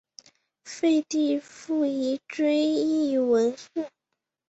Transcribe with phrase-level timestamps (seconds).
[0.65, 3.87] 废帝溥仪追谥文慎。